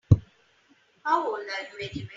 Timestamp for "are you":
1.37-1.87